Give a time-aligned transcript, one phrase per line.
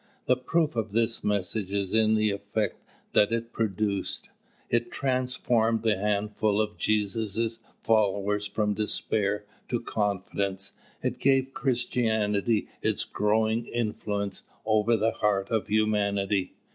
[0.25, 4.31] The proof of this message is in the effect that it produced.
[4.67, 10.71] It transformed the handful of Jesus' followers from despair to confidence.
[11.03, 16.55] It gave Christianity its growing influence over the heart of humanity.